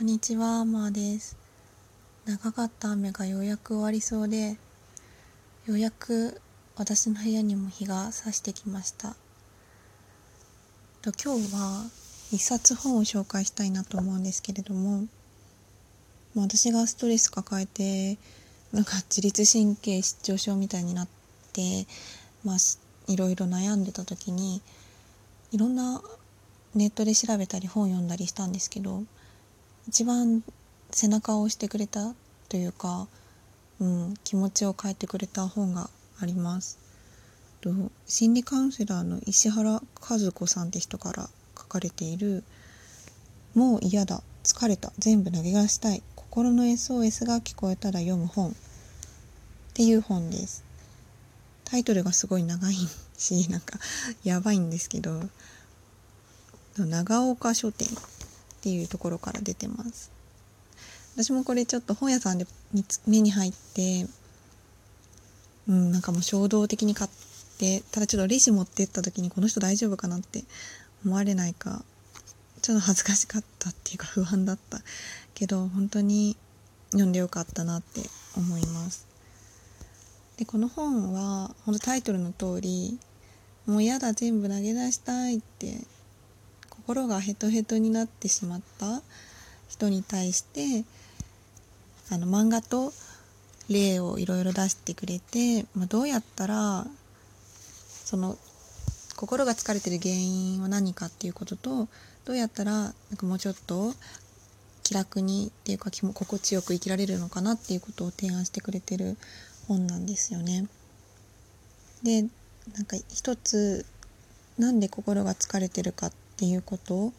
[0.00, 1.36] こんにちは、まーです。
[2.24, 4.56] 長かった雨がようやく終わりそうで、
[5.66, 6.40] ようやく
[6.74, 9.14] 私の部屋にも日が差してきました。
[11.02, 11.84] と今日は
[12.32, 15.04] 一冊本を紹介したいなと思うんですけれども、
[16.34, 18.16] ま、私がストレス抱えて、
[18.72, 21.08] なんか自律神経失調症みたいになっ
[21.52, 21.86] て、
[22.42, 22.56] まあ、
[23.06, 24.62] いろいろ悩んでた時に、
[25.52, 26.00] いろんな
[26.74, 29.02] ネットで調べたり本読んだりしたんですけど
[29.88, 30.42] 一番
[30.90, 32.14] 背中を押してくれた
[32.48, 33.08] というか、
[33.80, 35.88] うん、気持ちを変えてくれた本が
[36.20, 36.78] あります。
[37.60, 37.70] と
[38.06, 42.42] 心理カウンセラーの石原和子さんって人から書かれている
[43.54, 48.54] 「もう嫌だ疲れた全部投げ出したい心の SOS が聞こえたら読む本」っ
[49.74, 50.64] ていう本です。
[51.64, 52.74] タイトルがすごい長い
[53.16, 53.78] しなんか
[54.24, 55.22] やばいんですけど
[56.76, 57.88] 長岡書店
[58.60, 60.10] っていうところから出てます。
[61.14, 62.46] 私もこれちょっと本屋さんで
[63.06, 64.06] 目に入って
[65.68, 67.10] うんなんかもう衝動的に買っ
[67.58, 70.44] てただちょっとレジ持ってった時にこの人大丈夫かなって
[71.04, 71.82] 思われないか
[72.62, 74.78] ちょっと恥ずかしかったっていうか不安だった
[75.34, 76.36] けど本当に
[76.92, 78.02] 読んでよかったなって
[78.36, 79.06] 思います。
[80.36, 82.98] でこの本は本当タイトルの通り
[83.66, 85.78] もう嫌だ全部投げ出したいって
[86.90, 89.00] 心がヘトヘトになってしまった
[89.68, 90.84] 人に対して
[92.10, 92.92] あの漫画と
[93.68, 96.84] 例をいろいろ出してくれて、まあ、どうやったら
[97.86, 98.36] その
[99.14, 101.86] 心が疲れてる原因は何かっていうことと
[102.24, 103.92] どうやったらなんかもうちょっと
[104.82, 109.16] 気楽にっていうか心地よく生きられるのかなっていうことを提案してくれてる
[109.68, 110.66] 本なんですよね。
[112.02, 113.86] でなんか一つ
[114.58, 117.12] なんで心が疲れてるかっっていうこと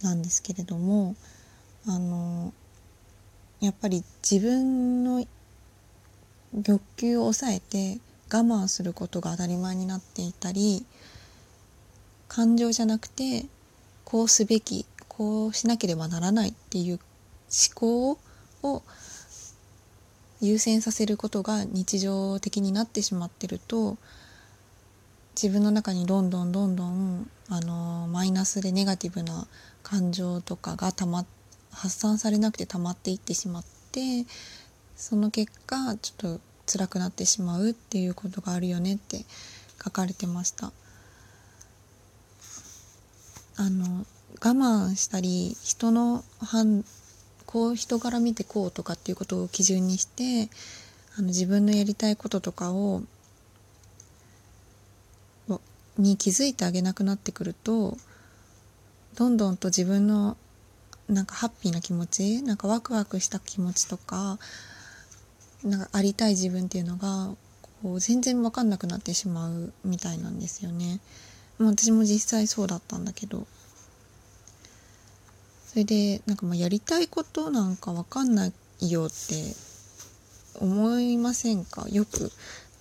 [0.00, 1.14] なんですけれども
[1.86, 2.54] あの
[3.60, 5.26] やっぱり自分の
[6.54, 8.00] 欲求を抑えて
[8.32, 10.86] 我慢することが当たり前になっていたり
[12.28, 13.44] 感情じゃなくて
[14.06, 16.98] こうすべきこうしなければならないっていう
[17.74, 18.18] 思考
[18.62, 18.82] を
[20.40, 23.98] 優先させることが日常的になってしまってると
[25.40, 29.46] 自分の中にどんどんどんどんあのマイナスでネガティブな
[29.82, 31.26] 感情とかがたま
[31.70, 34.24] 発散されなくて溜まっていってしまって
[34.96, 39.26] その結果ちょっと辛くなってしまうっていうことがあるよねって
[39.84, 40.72] 書かれてました。
[43.58, 44.06] あの
[44.40, 46.82] 我慢したり人の反
[47.44, 50.50] こう人から見てこうとかっていうことを基準にして
[51.18, 53.02] あの自分のやりたいこととかを
[55.98, 57.96] に気づいてあげなくなってくると
[59.14, 60.36] どんどんと自分の
[61.08, 64.38] なんかハッピーな気持ちなんかワクワクした気持ちとか
[65.64, 67.30] なんかありたい自分っていうのが
[67.82, 71.00] こう全然分かんなくなってしまうみたいなんですよね。
[71.58, 73.46] も私も実際そうだったんだけど。
[75.66, 78.46] それでなんかまあやりたいことなんか分かんな
[78.80, 79.14] いよって
[80.58, 81.86] 思いませんか？
[81.90, 82.32] よく。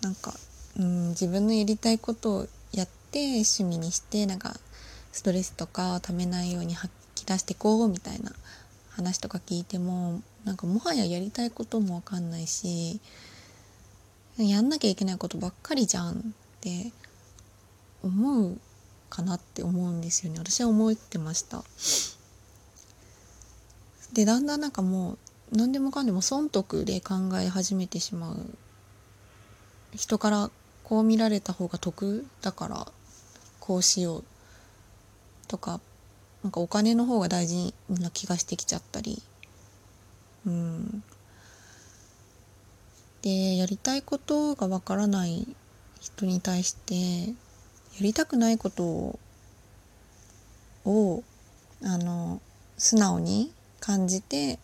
[0.00, 0.34] なんか、
[0.76, 2.48] うん、自分のやりたいことを
[3.10, 4.54] て趣味にしてなんか
[5.12, 8.32] ストレスとかをためないように吐き出してこうみたいな
[8.90, 13.00] 話とか聞いてもなんかもはややりたいことも分かんないし
[14.38, 16.14] やんなきゃいけないことばっかりじゃんっ
[16.60, 16.92] て
[18.02, 18.58] 思う
[19.10, 20.38] かなって思うんですよね。
[20.38, 21.62] 私は思ってました。
[24.14, 25.18] でだんだんなんかも
[25.52, 28.36] う何でもかんでも損得で考え始めてしまう。
[29.94, 30.50] 人から
[30.84, 32.86] こう見られた方が得だから
[33.70, 34.24] こうしよう
[35.46, 35.78] とか
[36.42, 39.22] なんかお金の方が大事な気がしてきちゃったり
[40.44, 41.04] うん
[43.22, 45.46] でやりたいことがわからない
[46.00, 47.34] 人に対してや
[48.00, 49.16] りたくないこと
[50.84, 51.22] を
[51.84, 52.40] あの
[52.76, 54.58] 素直に感じて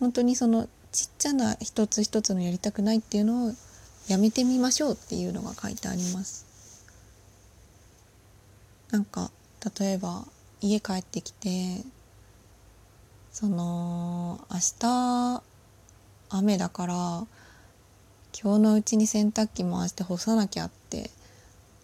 [0.00, 3.52] 本当にそのちっちゃな一つ一つのやりたくないっていうのを
[4.08, 6.55] やめてみましょうっていうのが書いてあります。
[8.90, 9.30] なんか
[9.78, 10.24] 例えば
[10.60, 11.82] 家帰ってきて
[13.32, 15.42] その明日
[16.30, 16.94] 雨だから
[18.38, 21.10] 今日のうちに洗濯機回して干さなきゃって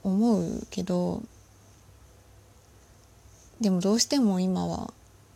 [0.04, 1.22] 思うけど
[3.60, 4.93] でもどうしても今は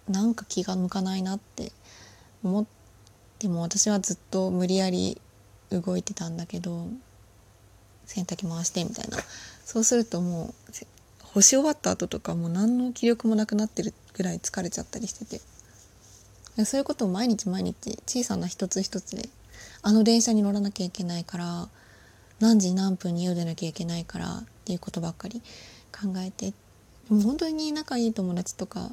[0.08, 1.72] なんか気が向かないなって
[2.42, 2.66] 思っ
[3.38, 5.20] ても私はずっと無理やり
[5.70, 6.88] 動いてたんだけど
[8.04, 9.18] 洗濯機回してみたいな。
[9.64, 10.72] そうするともう
[11.36, 15.40] 干し終わった後とかもう何の気力もなくなってるぐらい疲れちゃったりしてて。
[16.64, 19.28] そういうことを毎日毎日小さな一つ一つで
[19.82, 21.68] あの電車に乗らなきゃいけないから
[22.40, 25.42] 何時何分に家を出なきゃいけないからっていうことばっかり
[25.92, 26.54] 考えて
[27.10, 28.90] もう本当に仲いい友達とか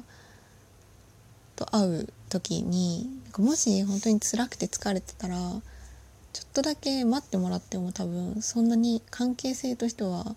[1.56, 3.08] と会う時に
[3.38, 10.36] もし本当に辛くて疲れてたらちょっとだけ待ってもらっても多分そんなに関係性としては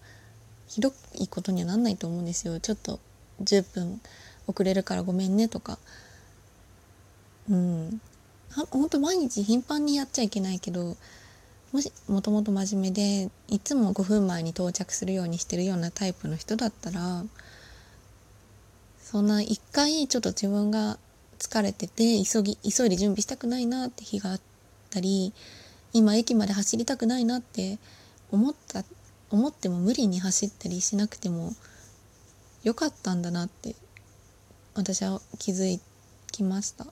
[0.68, 2.60] ひどいことにはなんないと思うんですよ。
[2.60, 3.00] ちょっと
[3.42, 4.02] 10分
[4.48, 5.78] 遅れるからごめんねとか。
[7.50, 8.02] うん。
[8.66, 10.98] 本当毎日頻繁にやっちゃいけないけど
[11.72, 17.24] もしもともと真面目でいつも5分前に到着するようにしてるようなタイプの人だったら
[19.00, 20.98] そんな一回ちょっと自分が
[21.40, 24.42] 疲れてて急ぎ急いで準備したくないなって日があっ
[24.90, 25.34] たり
[25.94, 27.78] 今駅まで走りたくないなって
[28.32, 28.84] 思った
[29.30, 31.54] 思っても無理に走ったりしなくても
[32.64, 33.76] よかったんだなって
[34.74, 35.80] 私は気づ
[36.32, 36.86] きました。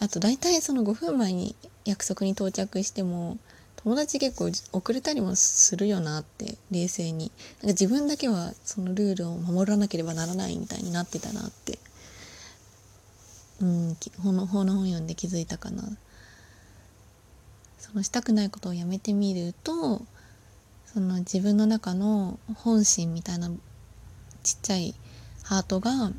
[0.00, 1.54] あと大体その5分前に
[1.84, 3.38] 約束に到着しても
[3.76, 7.30] 友達結構遅れたりもするよなって冷静に。
[7.62, 11.78] なんか自分だけはそのルールを守らなければならないみたいになってたなって。
[13.60, 15.84] うん法の本読んで気づいたかな。
[17.94, 20.02] のしたくないことをやめてみると
[20.86, 23.50] その自分の中の本心みたいな
[24.42, 24.94] ちっちゃい
[25.42, 26.12] ハートが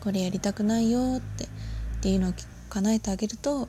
[0.00, 1.48] これやりたくないよってっ
[2.00, 2.32] ていうのを
[2.70, 3.68] 叶えてあげると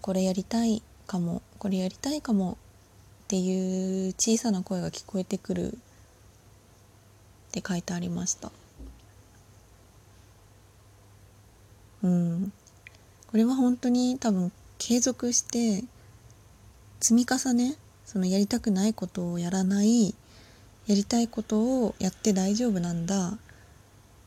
[0.00, 2.58] これやりたいかもこれやりたいかも
[3.24, 5.76] っていう小さな声が聞こえてくるっ
[7.52, 8.52] て書いてありました。
[12.02, 12.52] うん。
[13.30, 15.84] これは本当に多分継続して
[17.00, 20.14] 積み重ねそのやりたくないことをやらない
[20.86, 23.36] やりたいことをやって大丈夫なんだ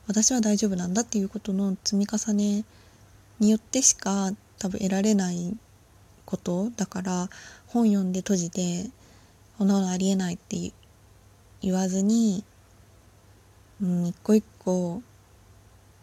[0.07, 2.65] 私は大丈夫なんだっていうことの積み重ね
[3.39, 5.57] によってしか多分得られない
[6.25, 7.30] ことだから
[7.68, 8.89] 本読んで閉じて
[9.57, 10.71] 「こんなのありえない」って
[11.62, 12.44] 言わずに、
[13.81, 15.01] うん、一個一個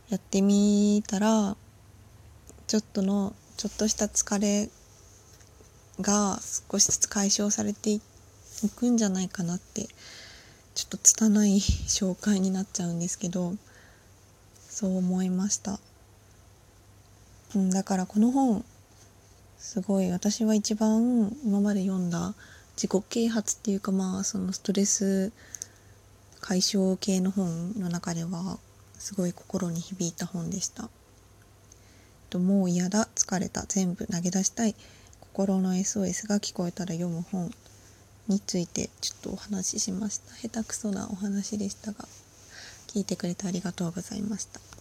[0.09, 1.57] やってみたら
[2.67, 4.71] ちょっとのちょっとした疲れ
[6.01, 6.39] が
[6.71, 8.01] 少しずつ解消されてい
[8.77, 9.89] くんじゃないかなって
[10.77, 13.55] ちょっと拙い紹介になっちゃうんですけど
[14.69, 15.81] そう思いました、
[17.57, 18.65] うん、だからこの本
[19.59, 22.35] すごい私は一番今まで読んだ
[22.77, 25.33] 自己啓発っていうかまあそのストレス
[26.41, 28.59] 解消系の本の中では
[29.01, 30.89] すごい心に響いた本でした。
[32.29, 34.75] ともう嫌だ疲れた全部投げ出したい。
[35.21, 37.51] 心の SOS が聞こえたら読む本
[38.27, 40.35] についてちょっとお話ししました。
[40.35, 42.07] 下手くそなお話でしたが
[42.89, 44.78] 聞いてくれてありがとうございました。